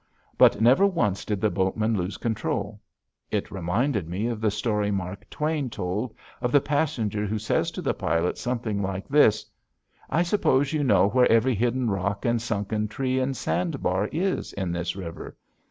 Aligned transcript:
But 0.35 0.59
never 0.59 0.87
once 0.87 1.23
did 1.23 1.41
the 1.41 1.51
boatman 1.51 1.95
lose 1.95 2.17
control. 2.17 2.81
It 3.29 3.51
reminded 3.51 4.09
me 4.09 4.25
of 4.29 4.41
the 4.41 4.49
story 4.49 4.89
Mark 4.89 5.29
Twain 5.29 5.69
told 5.69 6.15
of 6.41 6.51
the 6.51 6.59
passenger 6.59 7.27
who 7.27 7.37
says 7.37 7.69
to 7.69 7.83
the 7.83 7.93
pilot 7.93 8.39
something 8.39 8.81
like 8.81 9.07
this: 9.07 9.45
"I 10.09 10.23
suppose 10.23 10.73
you 10.73 10.83
know 10.83 11.07
where 11.09 11.31
every 11.31 11.53
hidden 11.53 11.87
rock 11.91 12.25
and 12.25 12.41
sunken 12.41 12.87
tree 12.87 13.19
and 13.19 13.37
sandbar 13.37 14.07
is 14.11 14.53
in 14.53 14.71
this 14.71 14.95
river?" 14.95 15.37